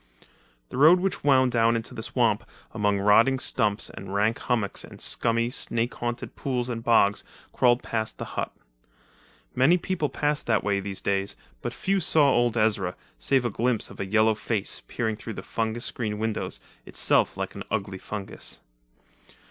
[0.69, 4.99] The road, which wound down into the swamp among rotting stumps and rank hummocks and
[4.99, 8.51] scummy, snake haunted pools and bogs, crawled past the hut.
[9.53, 13.91] Many people passed that way these days, but few saw old Ezra, save a glimpse
[13.91, 18.59] of a yellow face, peering through the fungus screened windows, itself like an ugly fungus.